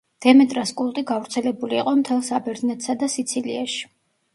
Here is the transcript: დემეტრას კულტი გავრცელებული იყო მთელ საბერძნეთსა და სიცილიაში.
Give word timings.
დემეტრას 0.25 0.71
კულტი 0.79 1.03
გავრცელებული 1.11 1.79
იყო 1.83 1.95
მთელ 2.03 2.27
საბერძნეთსა 2.33 3.01
და 3.05 3.15
სიცილიაში. 3.19 3.91